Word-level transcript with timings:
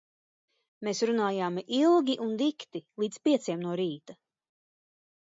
Mēs 0.85 1.01
runājām 1.09 1.59
ilgi 1.79 2.15
un 2.25 2.31
dikti, 2.39 2.81
līdz 3.05 3.21
pieciem 3.29 3.63
no 3.67 3.77
rīta. 3.83 4.17